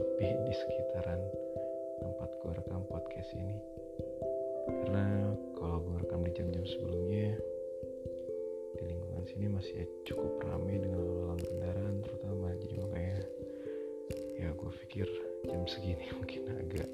Sepi 0.00 0.32
di 0.48 0.54
sekitaran 0.56 1.20
tempat 2.00 2.32
gue 2.40 2.52
rekam 2.56 2.80
podcast 2.88 3.36
ini. 3.36 3.60
Karena 4.64 5.36
kalau 5.60 5.84
gue 5.84 5.96
rekam 6.00 6.24
di 6.24 6.32
jam-jam 6.32 6.64
sebelumnya 6.64 7.36
di 8.80 8.82
lingkungan 8.88 9.28
sini 9.28 9.46
masih 9.52 9.84
cukup 10.08 10.40
ramai 10.40 10.80
dengan 10.80 11.04
lalu 11.04 11.44
kendaraan 11.44 12.00
terutama. 12.00 12.48
Jadi 12.64 12.74
makanya 12.80 13.18
ya 14.40 14.48
gue 14.56 14.70
pikir 14.88 15.04
jam 15.52 15.68
segini 15.68 16.08
mungkin 16.16 16.48
agak 16.48 16.88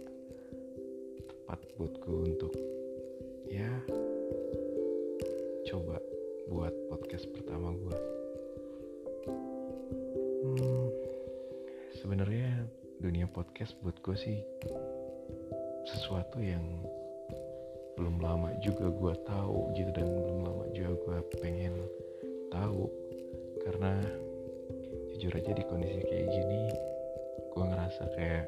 tepat 1.30 1.60
buat 1.78 1.94
gue 2.02 2.18
untuk 2.26 2.54
ya 3.46 3.70
dunia 13.26 13.42
podcast 13.42 13.74
buat 13.82 13.98
gue 14.06 14.14
sih 14.14 14.38
sesuatu 15.82 16.38
yang 16.38 16.62
belum 17.98 18.22
lama 18.22 18.54
juga 18.62 18.86
gue 18.86 19.14
tahu 19.26 19.74
gitu 19.74 19.90
dan 19.98 20.06
belum 20.14 20.46
lama 20.46 20.64
juga 20.70 20.94
gue 20.94 21.18
pengen 21.42 21.74
tahu. 22.54 22.86
Karena 23.66 23.98
jujur 25.10 25.34
aja 25.34 25.50
di 25.58 25.64
kondisi 25.66 26.06
kayak 26.06 26.28
gini 26.30 26.62
gue 27.50 27.64
ngerasa 27.66 28.02
kayak 28.14 28.46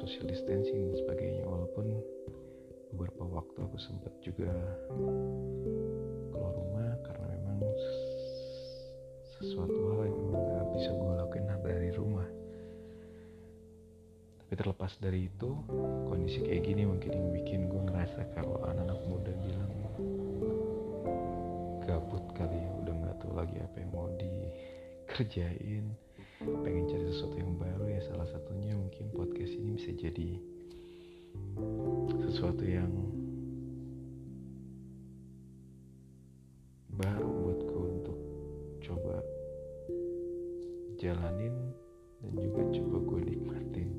social 0.00 0.24
distancing 0.24 0.88
dan 0.88 0.96
sebagainya. 1.04 1.44
Walaupun 1.44 1.86
beberapa 2.96 3.22
waktu 3.28 3.58
aku 3.60 3.76
sempat 3.76 4.12
juga 4.24 4.48
keluar 6.32 6.56
rumah 6.56 6.90
karena 7.04 7.26
memang 7.36 7.60
sesuatu 9.36 9.76
hal 9.92 10.08
yang 10.08 10.32
gak 10.32 10.66
bisa 10.72 10.90
gue 10.96 11.12
lakuin 11.20 11.46
dari 11.60 11.90
rumah. 11.92 12.28
Tapi 14.40 14.52
terlepas 14.56 14.92
dari 14.98 15.28
itu 15.28 15.50
kondisi 16.10 16.42
kayak 16.42 16.64
gini 16.64 16.82
mungkin 16.88 17.12
yang 17.12 17.28
bikin 17.30 17.60
gue 17.68 17.82
ngerasa 17.86 18.24
kalau 18.34 18.58
anak-anak 18.66 18.98
muda 19.06 19.30
bilang 19.36 19.72
gabut 21.86 22.24
kali 22.34 22.58
ya 22.58 22.70
udah 22.82 22.94
nggak 23.02 23.16
tahu 23.22 23.32
lagi 23.34 23.56
apa 23.62 23.76
yang 23.78 23.90
mau 23.94 24.10
dikerjain 24.18 25.84
pengen 26.40 26.88
cari 26.88 27.04
sesuatu 27.12 27.36
yang 27.36 27.52
baru 27.60 27.84
ya. 27.92 28.00
Salah 28.08 28.24
satunya 28.32 28.72
mungkin 28.72 29.12
podcast 29.12 29.52
ini 29.52 29.76
bisa 29.76 29.92
jadi 29.92 30.40
sesuatu 32.24 32.64
yang 32.64 32.88
baru 36.96 37.28
buatku 37.28 37.78
untuk 37.92 38.18
coba 38.80 39.20
jalanin 40.96 41.76
dan 42.24 42.32
juga 42.40 42.60
coba 42.72 42.96
gue 43.04 43.20
nikmatin. 43.36 43.90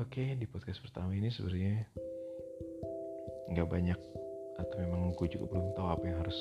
Oke 0.00 0.40
di 0.40 0.46
podcast 0.48 0.80
pertama 0.80 1.12
ini 1.12 1.28
sebenarnya 1.28 1.84
nggak 3.52 3.68
banyak 3.68 4.00
atau 4.56 4.76
memang 4.80 5.12
gue 5.20 5.28
juga 5.28 5.52
belum 5.52 5.76
tahu 5.76 5.88
apa 5.88 6.04
yang 6.08 6.18
harus 6.24 6.40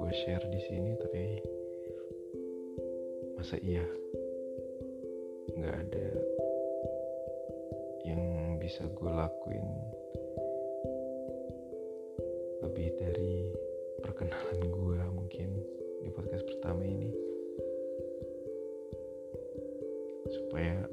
gue 0.00 0.10
share 0.24 0.44
di 0.48 0.60
sini 0.64 0.96
tapi 0.96 1.59
masa 3.40 3.56
iya 3.64 3.88
nggak 5.56 5.72
ada 5.72 6.08
yang 8.04 8.20
bisa 8.60 8.84
gue 8.84 9.08
lakuin 9.08 9.64
lebih 12.60 12.92
dari 13.00 13.48
perkenalan 14.04 14.60
gue 14.60 15.00
mungkin 15.16 15.56
di 16.04 16.12
podcast 16.12 16.44
pertama 16.52 16.84
ini. 16.84 17.08
Supaya 20.28 20.84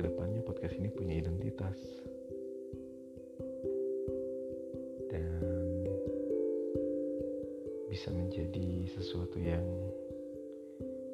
ke 0.00 0.08
depannya 0.08 0.40
podcast 0.40 0.80
ini 0.80 0.88
punya 0.88 1.20
identitas. 1.20 1.76
Dan 5.12 5.84
bisa 7.92 8.08
menjadi 8.08 8.88
sesuatu 8.96 9.36
yang 9.36 9.68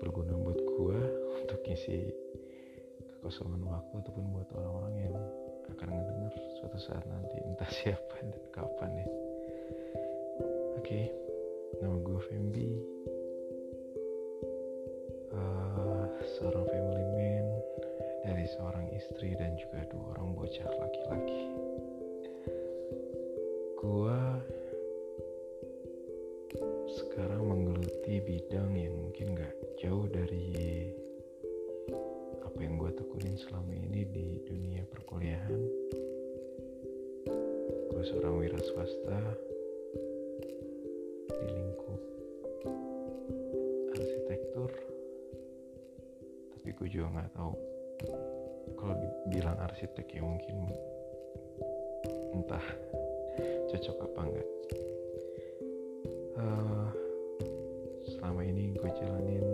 berguna 0.00 0.32
buat 0.32 0.59
gua 0.80 0.96
untuk 1.44 1.60
ngisi 1.68 2.08
kekosongan 3.20 3.68
waktu 3.68 3.94
ataupun 4.00 4.24
buat 4.32 4.48
orang-orang 4.56 4.94
yang 4.96 5.16
akan 5.76 5.88
ngedenger 5.92 6.34
suatu 6.56 6.78
saat 6.80 7.04
nanti 7.04 7.36
entah 7.44 7.68
siapa 7.84 8.16
dan 8.24 8.41
kapan 8.48 9.04
ya 9.04 9.08
oke 10.80 11.00
nama 11.84 11.96
gua 12.00 12.20
Fembi. 12.32 12.72
Uh, 15.30 16.10
seorang 16.36 16.66
family 16.66 17.06
man 17.14 17.47
dari 18.26 18.44
seorang 18.50 18.91
istri 18.91 19.38
dan 19.38 19.54
juga 19.54 19.86
dua 19.88 20.18
orang 20.18 20.34
bocah 20.34 20.66
laki-laki. 20.66 21.42
Gua 23.78 24.42
gue 38.00 38.09
seorang 38.16 38.41
wira 38.41 38.56
swasta 38.65 39.21
di 41.37 41.49
lingkup 41.53 42.00
arsitektur. 43.93 44.72
Tapi 46.57 46.69
gue 46.80 46.89
juga 46.89 47.13
nggak 47.13 47.30
tahu 47.36 47.53
kalau 48.80 48.97
dibilang 48.97 49.60
arsitek 49.69 50.16
ya 50.16 50.24
mungkin 50.24 50.72
entah 52.41 52.65
cocok 53.69 53.97
apa 54.09 54.21
enggak 54.33 54.48
uh, 56.41 56.89
selama 58.16 58.41
ini 58.48 58.80
gue 58.80 58.91
jalanin 58.97 59.45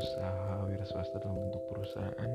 usaha 0.00 0.64
wira 0.64 0.88
swasta 0.88 1.20
dalam 1.20 1.36
bentuk 1.36 1.60
perusahaan 1.68 2.32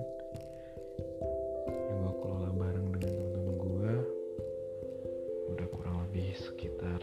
lebih 6.18 6.34
sekitar 6.50 6.98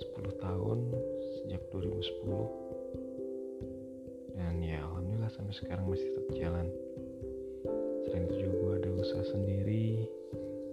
10 0.00 0.16
tahun 0.40 0.96
sejak 1.44 1.60
2010 1.76 4.32
dan 4.32 4.64
ya 4.64 4.80
alhamdulillah 4.80 5.28
sampai 5.28 5.52
sekarang 5.52 5.84
masih 5.84 6.08
tetap 6.08 6.40
jalan. 6.40 6.72
Selain 8.08 8.24
itu 8.32 8.48
juga 8.48 8.56
gue 8.56 8.72
ada 8.80 8.90
usaha 8.96 9.24
sendiri 9.28 10.08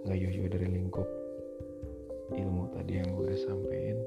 nggak 0.07 0.15
jauh-jauh 0.15 0.47
dari 0.47 0.67
lingkup 0.71 1.03
ilmu 2.31 2.71
tadi 2.71 2.95
yang 2.95 3.11
gue 3.11 3.27
udah 3.27 3.39
sampein 3.43 3.99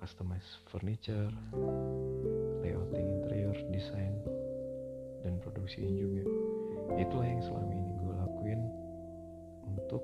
customize 0.00 0.48
furniture 0.72 1.28
layouting 2.64 3.20
interior 3.20 3.52
desain 3.68 4.16
dan 5.20 5.36
produksinya 5.44 5.92
juga. 5.92 6.24
Itulah 6.96 7.28
yang 7.28 7.42
selama 7.44 7.72
ini 7.76 7.92
gue 8.00 8.14
lakuin 8.16 8.60
untuk 9.68 10.02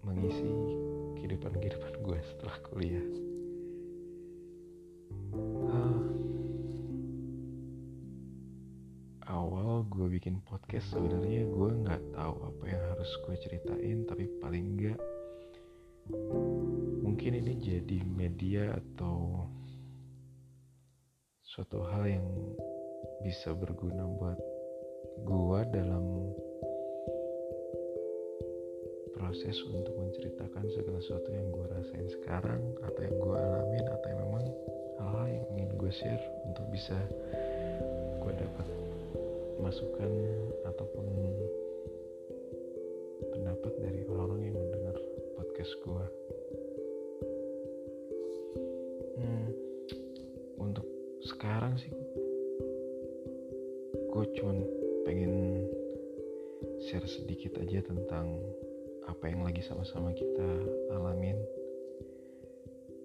mengisi 0.00 0.50
kehidupan-kehidupan 1.20 1.92
gue 2.00 2.18
setelah 2.32 2.56
kuliah. 2.72 3.06
Uh, 5.68 6.00
awal 9.28 9.84
gue 9.92 10.08
bikin 10.16 10.40
podcast 10.48 10.88
sebenarnya 10.96 11.44
gue 11.44 11.70
nggak 11.84 12.02
tahu 12.16 12.34
apa 12.40 12.64
yang 12.64 12.82
harus 12.92 13.10
gue 13.28 13.36
ceritain 13.44 14.04
tapi 14.08 14.28
paling 14.40 14.76
enggak 14.76 15.00
mungkin 17.12 17.44
ini 17.44 17.60
jadi 17.60 17.98
media 18.08 18.72
atau 18.72 19.44
suatu 21.44 21.84
hal 21.84 22.08
yang 22.08 22.24
bisa 23.20 23.52
berguna 23.52 24.08
buat 24.16 24.40
gue 25.20 25.60
dalam 25.76 26.32
proses 29.12 29.60
untuk 29.60 29.92
menceritakan 29.92 30.64
segala 30.72 31.04
sesuatu 31.04 31.28
yang 31.36 31.52
gue 31.52 31.66
rasain 31.76 32.08
sekarang 32.16 32.64
atau 32.80 33.00
yang 33.04 33.16
gue 33.20 33.36
alamin 33.36 33.86
atau 33.92 34.06
yang 34.08 34.20
memang 34.24 34.44
hal-hal 34.96 35.26
yang 35.36 35.46
ingin 35.52 35.70
gue 35.76 35.92
share 35.92 36.24
untuk 36.48 36.64
bisa 36.72 36.96
gue 38.24 38.32
dapat 38.40 38.68
masukan 39.60 40.12
ataupun 40.64 41.06
pendapat 43.36 43.72
dari 43.84 44.00
orang-orang 44.08 44.48
yang 44.48 44.56
mendengar 44.56 44.96
podcast 45.36 45.76
gue 45.84 46.21
sekarang 51.42 51.74
sih. 51.74 51.90
Gue 54.14 54.30
cuman 54.38 54.62
pengen 55.02 55.66
share 56.86 57.02
sedikit 57.10 57.58
aja 57.58 57.82
tentang 57.82 58.38
apa 59.10 59.26
yang 59.26 59.42
lagi 59.42 59.58
sama-sama 59.66 60.14
kita 60.14 60.50
alamin 60.94 61.34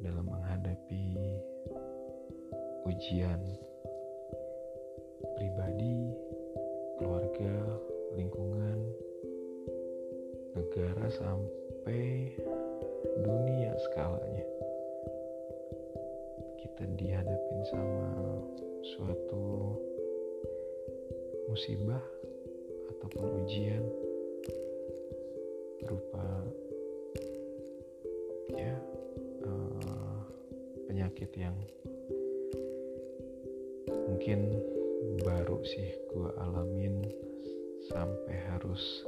dalam 0.06 0.30
menghadapi 0.30 1.18
ujian 2.86 3.42
Kita 16.68 16.84
dihadapin 17.00 17.60
sama 17.72 18.12
suatu 18.84 19.72
musibah 21.48 22.04
ataupun 22.92 23.48
ujian 23.48 23.84
berupa 25.80 26.28
ya 28.52 28.76
uh, 29.48 30.20
penyakit 30.92 31.32
yang 31.40 31.56
mungkin 33.88 34.60
baru 35.24 35.64
sih 35.64 35.88
gue 36.12 36.30
alamin 36.36 37.08
sampai 37.88 38.36
harus 38.52 39.08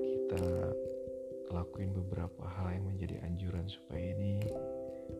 kita 0.00 0.72
lakuin 1.52 1.92
beberapa 1.92 2.44
hal 2.48 2.72
yang 2.72 2.88
menjadi 2.88 3.20
anjuran 3.28 3.68
supaya 3.68 4.16
ini 4.16 4.40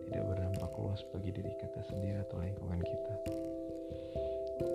tidak 0.09 0.25
berdampak 0.25 0.73
luas 0.81 1.05
bagi 1.13 1.37
diri 1.37 1.53
kita 1.61 1.85
sendiri 1.85 2.17
atau 2.25 2.41
lingkungan 2.41 2.81
kita. 2.81 3.15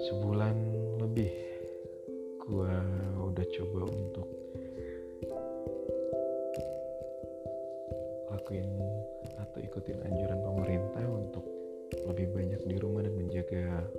Sebulan 0.06 0.56
lebih 1.02 1.34
gue 2.38 2.76
udah 3.18 3.46
coba 3.58 3.82
untuk 3.90 4.28
lakuin 8.30 8.70
atau 9.42 9.58
ikutin 9.58 10.06
anjuran 10.06 10.40
pemerintah 10.46 11.06
untuk 11.10 11.46
lebih 12.14 12.30
banyak 12.30 12.62
di 12.70 12.76
rumah 12.78 13.02
dan 13.02 13.18
menjaga 13.18 13.90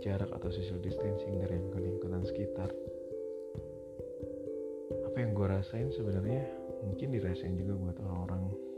jarak 0.00 0.32
atau 0.32 0.48
social 0.48 0.80
distancing 0.80 1.36
dari 1.36 1.60
lingkungan 1.60 2.24
sekitar. 2.24 2.72
Apa 5.04 5.16
yang 5.20 5.36
gue 5.36 5.46
rasain 5.52 5.92
sebenarnya 5.92 6.48
mungkin 6.80 7.12
dirasain 7.12 7.60
juga 7.60 7.76
buat 7.76 7.96
orang-orang 8.00 8.73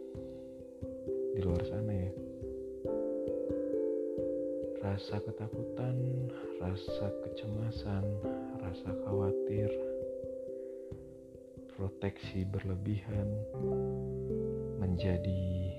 di 1.37 1.45
luar 1.45 1.61
sana 1.69 1.93
ya 1.93 2.13
rasa 4.81 5.21
ketakutan 5.21 5.97
rasa 6.65 7.13
kecemasan 7.29 8.05
rasa 8.65 8.89
khawatir 9.05 9.69
proteksi 11.77 12.49
berlebihan 12.49 13.29
menjadi 14.81 15.77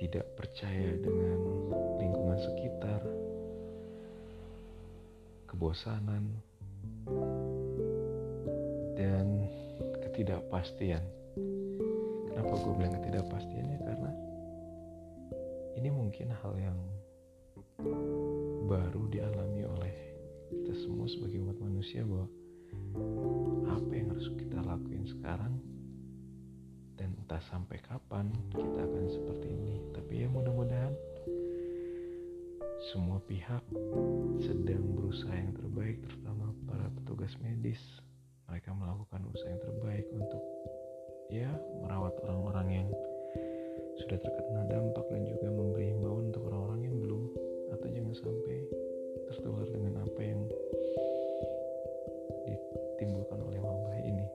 tidak 0.00 0.26
percaya 0.34 0.96
dengan 0.96 1.38
lingkungan 2.00 2.40
sekitar, 2.40 3.04
kebosanan, 5.44 6.40
dan 8.96 9.44
ketidakpastian. 10.02 11.04
Kenapa 12.32 12.52
gue 12.58 12.72
bilang 12.80 12.94
ketidakpastiannya? 12.96 13.79
Mungkin 16.10 16.34
hal 16.42 16.58
yang 16.58 16.78
baru 18.66 19.06
dialami 19.14 19.62
oleh 19.62 19.94
kita 20.50 20.74
semua 20.82 21.06
sebagai 21.06 21.38
umat 21.38 21.54
manusia 21.62 22.02
bahwa 22.02 22.26
apa 23.70 23.92
yang 23.94 24.10
harus 24.10 24.26
kita 24.34 24.58
lakuin 24.58 25.06
sekarang 25.06 25.54
dan 26.98 27.14
entah 27.14 27.38
sampai 27.46 27.78
kapan 27.86 28.26
kita 28.50 28.90
akan 28.90 29.06
seperti 29.06 29.54
ini. 29.54 29.78
Tapi 29.94 30.26
ya 30.26 30.26
mudah-mudahan 30.34 30.90
semua 32.90 33.22
pihak 33.30 33.62
sedang 34.42 34.82
berusaha 34.98 35.30
yang 35.30 35.54
terbaik 35.54 36.02
terutama 36.10 36.50
para 36.66 36.90
petugas 36.90 37.38
medis. 37.38 37.78
Mereka 38.50 38.74
melakukan 38.74 39.30
usaha 39.30 39.46
yang 39.46 39.62
terbaik 39.62 40.10
untuk 40.10 40.42
ya 41.30 41.54
merawat 41.86 42.18
orang-orang 42.26 42.82
yang 42.82 42.88
sudah 44.04 44.18
terkena 44.20 44.62
dampak 44.68 45.04
dan 45.12 45.22
juga 45.28 45.48
memberi 45.52 45.92
himbauan 45.92 46.32
untuk 46.32 46.48
orang-orang 46.48 46.80
yang 46.88 46.96
belum 47.00 47.22
atau 47.76 47.86
jangan 47.92 48.14
sampai 48.16 48.58
tertular 49.28 49.66
dengan 49.68 49.94
apa 50.00 50.20
yang 50.20 50.40
ditimbulkan 52.48 53.40
oleh 53.44 53.60
wabah 53.60 53.96
ini. 54.02 54.26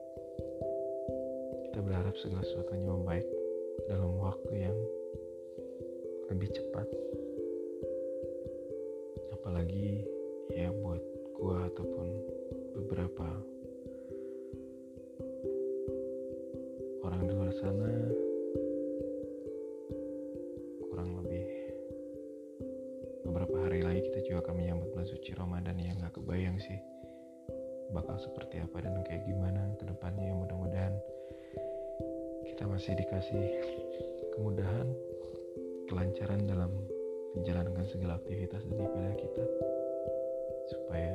Kita 1.70 1.78
berharap 1.82 2.14
segala 2.22 2.42
sesuatunya 2.46 2.88
membaik 2.88 3.26
dalam 3.90 4.16
waktu 4.16 4.70
yang 4.70 4.78
bulan 24.96 25.12
suci 25.12 25.36
Ramadan 25.36 25.76
yang 25.76 26.00
gak 26.00 26.16
kebayang 26.16 26.56
sih 26.56 26.80
bakal 27.92 28.16
seperti 28.16 28.64
apa 28.64 28.80
dan 28.80 28.96
kayak 29.04 29.28
gimana 29.28 29.76
ke 29.76 29.84
depannya 29.84 30.32
mudah-mudahan 30.32 30.96
kita 32.48 32.64
masih 32.64 32.96
dikasih 32.96 33.44
kemudahan 34.32 34.88
kelancaran 35.92 36.48
dalam 36.48 36.72
menjalankan 37.36 37.84
segala 37.92 38.16
aktivitas 38.16 38.64
dan 38.64 38.80
ibadah 38.88 39.16
kita 39.20 39.44
supaya 40.72 41.12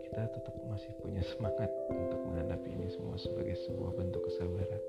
kita 0.00 0.22
tetap 0.40 0.54
masih 0.64 0.96
punya 1.04 1.20
semangat 1.36 1.68
untuk 1.92 2.16
menghadapi 2.32 2.80
ini 2.80 2.88
semua 2.96 3.20
sebagai 3.20 3.60
sebuah 3.60 3.92
bentuk 3.92 4.24
kesabaran. 4.24 4.82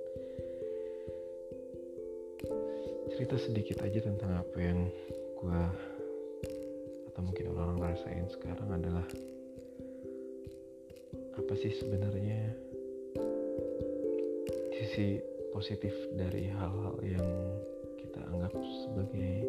Cerita 3.12 3.36
sedikit 3.36 3.84
aja 3.84 4.00
tentang 4.00 4.32
apa 4.40 4.58
yang 4.64 4.88
gue 5.44 5.91
atau 7.22 7.30
mungkin 7.30 7.54
orang-orang 7.54 7.94
rasain 7.94 8.26
sekarang 8.34 8.82
adalah 8.82 9.06
apa 11.38 11.54
sih 11.54 11.70
sebenarnya 11.70 12.50
sisi 14.74 15.22
positif 15.54 15.94
dari 16.18 16.50
hal-hal 16.50 16.98
yang 17.06 17.30
kita 18.02 18.26
anggap 18.26 18.58
sebagai 18.58 19.46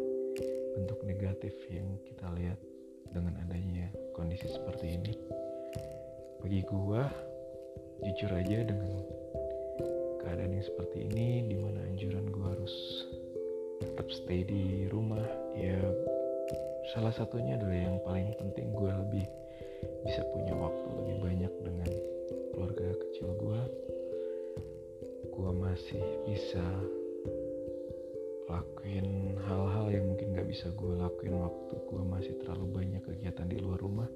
bentuk 0.77 1.01
negatif 1.01 1.49
yang 1.73 1.97
kita 2.05 2.29
lihat 2.37 2.61
dengan 3.09 3.41
adanya 3.41 3.89
kondisi 4.13 4.53
seperti 4.53 4.93
ini? 4.93 5.17
Bagi 6.45 6.61
gua 6.69 7.09
jujur 8.05 8.37
aja 8.37 8.69
dengan 8.69 9.01
keadaan 10.21 10.61
yang 10.61 10.65
seperti 10.69 11.09
ini 11.09 11.49
di 11.49 11.57
mana 11.57 11.81
anjuran 11.89 12.29
gue 12.29 12.45
harus 12.53 12.75
tetap 13.81 14.05
stay 14.13 14.45
di 14.45 14.85
rumah 14.93 15.25
ya 15.57 15.81
salah 16.93 17.09
satunya 17.09 17.57
adalah 17.57 17.73
yang 17.73 17.97
paling 18.05 18.29
penting 18.37 18.69
gue 18.69 18.91
lebih 18.93 19.25
bisa 20.05 20.21
punya 20.29 20.53
waktu 20.53 20.85
lebih 20.93 21.17
banyak 21.25 21.53
dengan 21.65 21.89
keluarga 22.53 22.93
kecil 23.01 23.33
gue 23.33 23.61
gue 25.33 25.51
masih 25.57 26.05
bisa 26.29 26.61
lakuin 28.45 29.33
hal-hal 29.49 29.89
yang 29.89 30.05
mungkin 30.05 30.37
gak 30.37 30.45
bisa 30.45 30.69
gue 30.69 30.93
lakuin 30.93 31.41
waktu 31.41 31.75
gue 31.81 32.01
masih 32.05 32.33
terlalu 32.45 32.65
banyak 32.69 33.01
kegiatan 33.01 33.49
di 33.49 33.57
luar 33.57 33.81
rumah. 33.81 34.09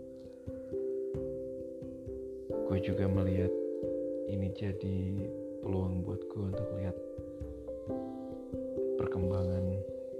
Gue 2.70 2.78
juga 2.86 3.10
melihat 3.10 3.50
ini 4.30 4.54
jadi 4.54 5.26
peluang 5.66 6.06
buat 6.06 6.22
gue 6.30 6.44
untuk 6.54 6.70
lihat 6.78 6.98
perkembangan 9.02 9.66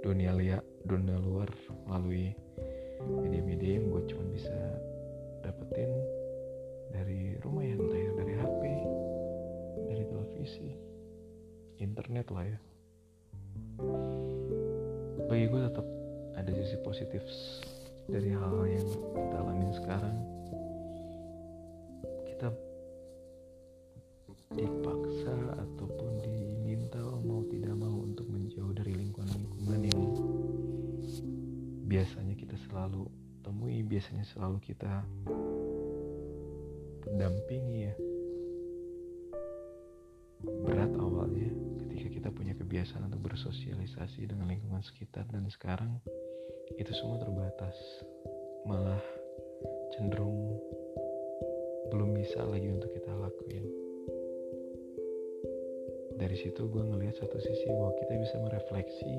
dunia 0.02 0.34
liat 0.34 0.64
dunia 0.82 1.22
luar 1.22 1.46
melalui 1.86 2.34
cuma 4.08 4.24
bisa 4.32 4.56
dapetin 5.44 5.92
dari 6.90 7.36
rumah 7.44 7.62
ya 7.62 7.76
entah 7.76 8.00
ya 8.00 8.10
dari 8.16 8.32
HP 8.34 8.62
dari 9.88 10.02
televisi 10.08 10.68
internet 11.78 12.26
lah 12.32 12.44
ya. 12.48 12.58
Bagi 15.28 15.46
gue 15.46 15.60
tetap 15.68 15.86
ada 16.34 16.50
sisi 16.50 16.76
positif 16.82 17.22
dari 18.08 18.32
hal-hal 18.32 18.64
yang 18.66 18.86
kita 19.14 19.36
alami 19.36 19.68
sekarang 19.76 20.16
selalu 34.34 34.58
kita 34.60 35.04
dampingi 37.16 37.88
ya. 37.88 37.94
Berat 40.68 40.92
awalnya 41.00 41.50
ketika 41.84 42.08
kita 42.12 42.28
punya 42.30 42.54
kebiasaan 42.54 43.08
untuk 43.08 43.32
bersosialisasi 43.32 44.28
dengan 44.28 44.52
lingkungan 44.52 44.84
sekitar 44.84 45.26
dan 45.32 45.48
sekarang 45.48 45.98
itu 46.76 46.92
semua 46.94 47.18
terbatas. 47.18 47.74
Malah 48.68 49.00
cenderung 49.96 50.60
belum 51.88 52.12
bisa 52.14 52.44
lagi 52.44 52.68
untuk 52.68 52.92
kita 52.92 53.10
lakuin. 53.16 53.64
Dari 56.18 56.36
situ 56.36 56.68
gue 56.68 56.82
ngelihat 56.82 57.16
satu 57.16 57.38
sisi 57.40 57.66
bahwa 57.70 57.94
kita 57.96 58.12
bisa 58.18 58.36
merefleksi 58.42 59.14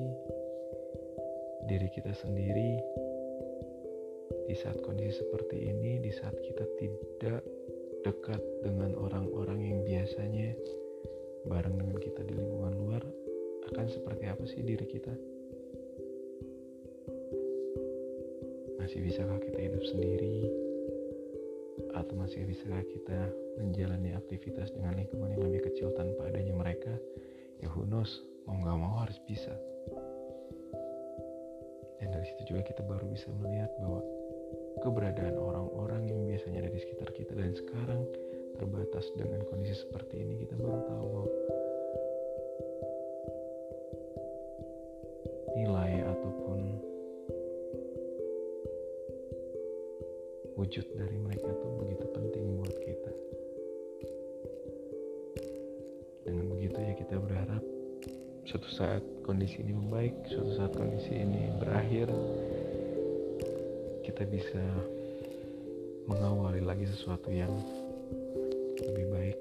diri 1.66 1.88
kita 1.92 2.12
sendiri 2.16 2.80
di 4.46 4.54
saat 4.56 4.78
kondisi 4.84 5.20
seperti 5.20 5.68
ini 5.68 6.00
di 6.00 6.12
saat 6.12 6.36
kita 6.40 6.64
tidak 6.80 7.42
dekat 8.00 8.40
dengan 8.64 8.96
orang-orang 8.96 9.60
yang 9.60 9.80
biasanya 9.84 10.56
bareng 11.48 11.76
dengan 11.76 11.96
kita 12.00 12.20
di 12.24 12.32
lingkungan 12.36 12.74
luar 12.76 13.02
akan 13.70 13.86
seperti 13.88 14.24
apa 14.28 14.44
sih 14.48 14.60
diri 14.64 14.86
kita? 14.88 15.12
Masih 18.80 19.00
bisakah 19.04 19.38
kita 19.38 19.58
hidup 19.60 19.82
sendiri? 19.86 20.48
Atau 21.94 22.16
masih 22.16 22.42
bisakah 22.48 22.82
kita 22.88 23.20
menjalani 23.60 24.16
aktivitas 24.16 24.72
dengan 24.72 24.96
lingkungan 24.96 25.36
yang 25.36 25.44
lebih 25.46 25.70
kecil 25.70 25.92
tanpa 25.94 26.32
adanya 26.32 26.56
mereka? 26.56 26.92
Ya 27.60 27.68
who 27.68 27.84
knows, 27.84 28.24
mau 28.48 28.56
gak 28.64 28.78
mau 28.80 29.04
harus 29.04 29.20
bisa. 29.28 29.52
Dan 32.00 32.08
dari 32.10 32.24
situ 32.24 32.56
juga 32.56 32.64
kita 32.64 32.80
baru 32.88 33.04
bisa 33.12 33.28
melihat 33.38 33.68
bahwa 33.78 34.00
keberadaan 34.78 35.34
orang-orang 35.34 36.06
yang 36.06 36.20
biasanya 36.30 36.62
ada 36.62 36.70
di 36.70 36.78
sekitar 36.78 37.10
kita. 37.10 37.34
Dan 37.34 37.50
sekarang 37.58 38.06
terbatas 38.54 39.10
dengan 39.18 39.42
kondisi 39.50 39.74
seperti 39.82 40.22
ini 40.22 40.46
kita 40.46 40.54
baru 40.54 40.80
tahu 40.86 41.06
bahwa 41.10 41.30
nilai 45.58 45.92
ataupun 46.06 46.58
wujud 50.60 50.86
dari 50.94 51.16
mereka 51.18 51.50
tuh 51.50 51.72
begitu 51.82 52.06
penting 52.14 52.44
buat 52.60 52.76
kita. 52.78 53.12
Dengan 56.28 56.46
begitu 56.52 56.78
ya 56.78 56.94
kita 56.94 57.16
berharap 57.16 57.64
suatu 58.44 58.68
saat 58.76 59.02
kondisi 59.24 59.62
ini 59.62 59.72
membaik 59.72 60.14
suatu 60.26 60.52
saat 60.58 60.72
kondisi 60.76 61.16
ini 61.16 61.54
berakhir 61.62 62.10
kita 64.20 64.36
bisa 64.36 64.64
mengawali 66.04 66.60
lagi 66.60 66.84
sesuatu 66.84 67.32
yang 67.32 67.48
lebih 68.84 69.08
baik 69.16 69.38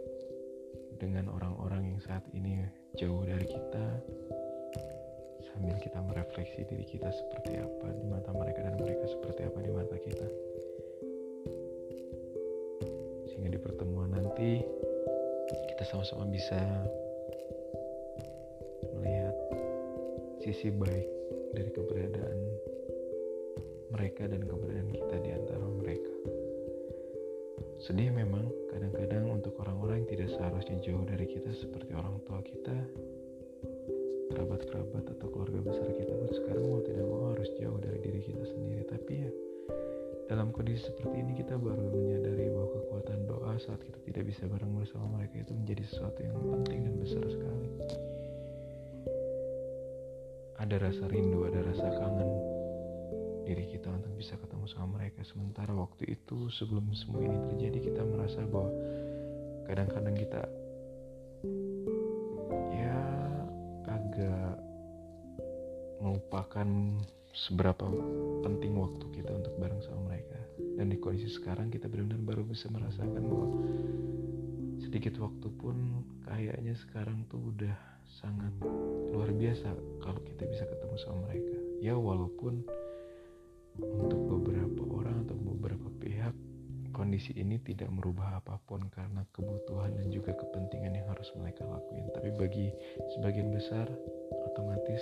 dengan 0.96 1.28
orang-orang 1.36 1.92
yang 1.92 2.00
saat 2.00 2.24
ini 2.32 2.64
jauh 2.96 3.20
dari 3.28 3.44
kita 3.44 3.86
sambil 5.52 5.76
kita 5.84 6.00
merefleksi 6.00 6.64
diri 6.64 6.88
kita 6.88 7.12
seperti 7.12 7.60
apa 7.60 7.92
di 7.92 8.08
mata 8.08 8.32
mereka 8.32 8.72
dan 8.72 8.80
mereka 8.80 9.04
seperti 9.12 9.52
apa 9.52 9.60
di 9.60 9.72
mata 9.76 9.96
kita. 10.00 10.28
Sehingga 13.36 13.52
di 13.52 13.60
pertemuan 13.60 14.16
nanti 14.16 14.64
kita 15.76 15.84
sama-sama 15.92 16.24
bisa 16.32 16.56
melihat 18.96 19.36
sisi 20.40 20.72
baik 20.72 21.08
dari 21.52 21.68
keberadaan 21.68 22.40
mereka 23.90 24.30
dan 24.30 24.46
keberadaan 24.46 24.90
kita 24.94 25.16
di 25.22 25.30
antara 25.34 25.66
mereka. 25.66 26.14
Sedih 27.80 28.12
memang 28.12 28.44
kadang-kadang 28.70 29.40
untuk 29.40 29.56
orang-orang 29.64 30.04
yang 30.04 30.10
tidak 30.12 30.30
seharusnya 30.36 30.78
jauh 30.84 31.04
dari 31.08 31.26
kita 31.26 31.48
seperti 31.56 31.96
orang 31.96 32.20
tua 32.28 32.44
kita, 32.44 32.76
kerabat-kerabat 34.36 35.16
atau 35.16 35.28
keluarga 35.32 35.60
besar 35.64 35.90
kita 35.96 36.12
pun 36.12 36.30
sekarang 36.32 36.64
mau 36.68 36.82
tidak 36.84 37.06
mau 37.08 37.32
harus 37.32 37.50
jauh 37.56 37.80
dari 37.80 37.98
diri 38.04 38.20
kita 38.20 38.44
sendiri. 38.46 38.84
Tapi 38.84 39.14
ya 39.16 39.32
dalam 40.30 40.54
kondisi 40.54 40.86
seperti 40.86 41.16
ini 41.24 41.34
kita 41.40 41.58
baru 41.58 41.88
menyadari 41.90 42.52
bahwa 42.54 42.70
kekuatan 42.78 43.20
doa 43.26 43.54
saat 43.58 43.82
kita 43.82 44.00
tidak 44.06 44.24
bisa 44.30 44.44
bareng 44.46 44.76
bersama 44.76 45.18
mereka 45.18 45.42
itu 45.42 45.54
menjadi 45.56 45.84
sesuatu 45.90 46.20
yang 46.22 46.38
penting 46.38 46.80
dan 46.86 46.96
besar 47.02 47.24
sekali. 47.26 47.70
Ada 50.60 50.76
rasa 50.84 51.04
rindu, 51.08 51.48
ada 51.48 51.64
rasa 51.64 51.88
kangen 51.96 52.49
diri 53.50 53.66
kita 53.66 53.90
untuk 53.90 54.14
bisa 54.14 54.38
ketemu 54.38 54.70
sama 54.70 55.02
mereka. 55.02 55.26
Sementara 55.26 55.74
waktu 55.74 56.06
itu 56.06 56.54
sebelum 56.54 56.94
semua 56.94 57.26
ini 57.26 57.38
terjadi 57.50 57.82
kita 57.82 58.02
merasa 58.06 58.46
bahwa 58.46 58.70
kadang-kadang 59.66 60.14
kita 60.14 60.42
ya 62.78 63.02
agak 63.90 64.54
melupakan 65.98 66.70
seberapa 67.34 67.90
penting 68.46 68.78
waktu 68.78 69.06
kita 69.18 69.34
untuk 69.34 69.58
bareng 69.58 69.82
sama 69.82 70.14
mereka. 70.14 70.38
Dan 70.78 70.94
di 70.94 71.02
kondisi 71.02 71.34
sekarang 71.34 71.74
kita 71.74 71.90
benar-benar 71.90 72.22
baru 72.22 72.46
bisa 72.46 72.70
merasakan 72.70 73.24
bahwa 73.26 73.50
sedikit 74.78 75.18
waktu 75.26 75.50
pun 75.58 76.06
kayaknya 76.30 76.78
sekarang 76.78 77.26
tuh 77.34 77.42
udah 77.50 77.76
sangat 78.22 78.54
luar 79.10 79.34
biasa 79.34 79.74
kalau 80.06 80.22
kita 80.22 80.46
bisa 80.46 80.70
ketemu 80.70 80.96
sama 81.02 81.18
mereka. 81.30 81.58
Ya 81.82 81.98
walaupun 81.98 82.64
untuk 83.78 84.20
beberapa 84.26 84.82
orang 84.90 85.30
atau 85.30 85.38
beberapa 85.38 85.88
pihak 86.02 86.34
kondisi 87.00 87.32
ini 87.40 87.56
tidak 87.64 87.88
merubah 87.94 88.44
apa 88.44 88.60
pun 88.68 88.84
karena 88.92 89.24
kebutuhan 89.32 89.96
dan 89.96 90.12
juga 90.12 90.36
kepentingan 90.36 91.00
yang 91.00 91.08
harus 91.08 91.32
mereka 91.40 91.64
lakuin. 91.64 92.10
Tapi 92.12 92.30
bagi 92.36 92.68
sebagian 93.16 93.54
besar 93.56 93.88
otomatis 94.52 95.00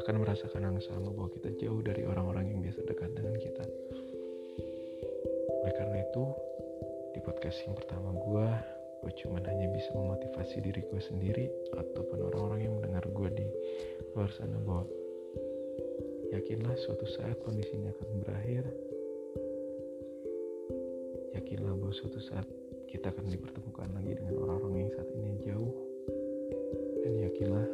akan 0.00 0.24
merasakan 0.24 0.72
yang 0.72 0.80
sama 0.80 1.12
bahwa 1.12 1.28
kita 1.36 1.52
jauh 1.60 1.84
dari 1.84 2.08
orang-orang 2.08 2.48
yang 2.48 2.58
biasa 2.64 2.80
dekat 2.88 3.12
dengan 3.12 3.36
kita. 3.36 3.64
Oleh 5.64 5.74
karena 5.76 5.98
itu 6.00 6.24
di 7.12 7.20
podcast 7.20 7.60
yang 7.68 7.76
pertama 7.76 8.10
gue 8.16 8.48
gue 9.04 9.12
cuma 9.20 9.36
hanya 9.44 9.68
bisa 9.68 9.92
memotivasi 9.92 10.64
diri 10.64 10.80
gue 10.80 11.00
sendiri 11.04 11.52
ataupun 11.76 12.24
orang-orang 12.24 12.64
yang 12.64 12.74
mendengar 12.80 13.04
gue 13.04 13.28
di 13.36 13.46
luar 14.16 14.32
sana 14.32 14.56
bahwa 14.64 14.88
Yakinlah 16.34 16.74
suatu 16.82 17.06
saat 17.14 17.38
kondisi 17.46 17.78
ini 17.78 17.94
akan 17.94 18.08
berakhir. 18.26 18.66
Yakinlah 21.38 21.78
bahwa 21.78 21.94
suatu 21.94 22.18
saat 22.18 22.42
kita 22.90 23.14
akan 23.14 23.30
dipertemukan 23.30 23.86
lagi 23.94 24.18
dengan 24.18 24.42
orang-orang 24.42 24.82
yang 24.82 24.92
saat 24.98 25.10
ini 25.14 25.30
jauh. 25.46 25.74
Dan 27.06 27.22
yakinlah 27.22 27.66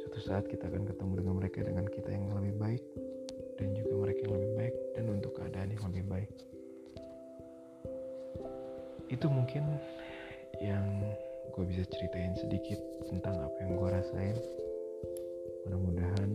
suatu 0.00 0.18
saat 0.24 0.48
kita 0.48 0.64
akan 0.64 0.88
ketemu 0.88 1.12
dengan 1.20 1.34
mereka 1.36 1.60
dengan 1.60 1.84
kita 1.84 2.08
yang 2.08 2.24
lebih 2.32 2.56
baik 2.56 2.82
dan 3.60 3.68
juga 3.76 3.94
mereka 4.00 4.20
yang 4.24 4.32
lebih 4.32 4.52
baik 4.56 4.74
dan 4.96 5.04
untuk 5.12 5.32
keadaan 5.36 5.68
yang 5.68 5.84
lebih 5.92 6.04
baik. 6.08 6.30
Itu 9.12 9.28
mungkin 9.28 9.76
yang 10.64 11.04
gue 11.52 11.64
bisa 11.68 11.84
ceritain 11.92 12.32
sedikit 12.40 12.80
tentang 13.12 13.44
apa 13.44 13.56
yang 13.60 13.76
gue 13.76 13.88
rasain 13.92 14.36
mudah-mudahan 15.68 16.30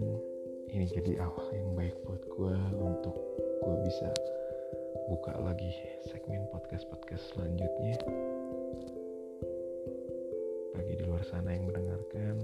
ini 0.69 0.85
jadi 0.85 1.25
awal 1.25 1.49
yang 1.49 1.73
baik 1.73 1.97
buat 2.05 2.21
gue 2.29 2.55
untuk 2.77 3.17
gue 3.65 3.75
bisa 3.89 4.09
buka 5.09 5.33
lagi 5.41 5.73
segmen 6.05 6.45
podcast-podcast 6.53 7.33
selanjutnya. 7.33 7.97
Bagi 10.77 10.93
di 10.93 11.03
luar 11.09 11.25
sana 11.25 11.57
yang 11.57 11.65
mendengarkan 11.73 12.37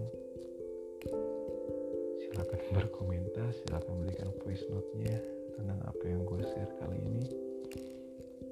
silakan 2.18 2.62
berkomentar 2.82 3.46
silakan 3.62 3.94
berikan 4.02 4.34
voice 4.42 4.66
note-nya 4.74 5.22
tentang 5.54 5.78
apa 5.86 6.04
yang 6.10 6.26
gue 6.26 6.42
share 6.42 6.74
kali 6.82 6.98
ini. 7.06 7.26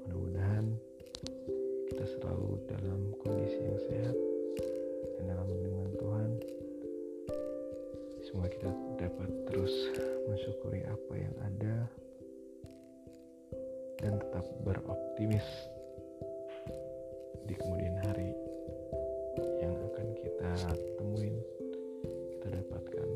Mudah-mudahan 0.05 0.69
kita 1.89 2.05
selalu 2.13 2.61
dalam 2.69 3.09
kondisi 3.25 3.57
yang 3.57 3.79
sehat 3.89 4.17
dan 5.17 5.33
dalam 5.33 5.49
lindungan 5.49 5.89
Tuhan. 5.97 6.31
Semoga 8.21 8.49
kita 8.53 8.82
dapat 9.03 9.29
terus 9.51 9.73
mensyukuri 10.31 10.79
apa 10.87 11.13
yang 11.19 11.35
ada 11.43 11.75
dan 13.99 14.15
tetap 14.15 14.47
beroptimis 14.63 15.43
di 17.43 17.51
kemudian 17.59 17.99
hari 18.07 18.31
yang 19.59 19.75
akan 19.91 20.07
kita 20.15 20.51
temuin 20.95 21.35
kita 22.31 22.47
dapatkan 22.47 23.09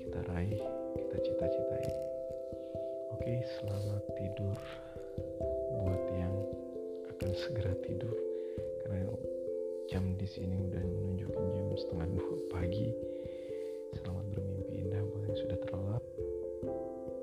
kita 0.00 0.18
raih 0.32 0.60
kita 0.96 1.16
cita-citai. 1.28 1.88
Oke 3.20 3.44
selamat 3.60 4.04
tidur 4.16 4.56
buat 5.76 6.04
yang 6.16 6.32
akan 7.12 7.30
segera 7.36 7.76
tidur 7.84 8.16
karena 8.80 9.12
jam 9.92 10.16
di 10.16 10.24
sini 10.24 10.56
udah 10.56 10.80
menunjukkan 10.80 11.46
jam 11.52 11.68
setengah 11.76 12.08
dua 12.16 12.36
pagi 12.48 13.09
sudah 15.40 15.58
terlelap. 15.64 16.04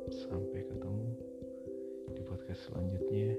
Sampai 0.09 0.65
ketemu 0.65 1.13
di 2.17 2.21
podcast 2.25 2.65
selanjutnya. 2.65 3.37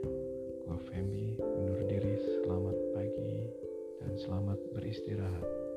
Gue 0.62 0.78
Femi 0.86 1.34
undur 1.42 1.82
diri. 1.90 2.14
Selamat 2.46 2.78
pagi 2.94 3.50
dan 3.98 4.14
selamat 4.14 4.58
beristirahat 4.78 5.67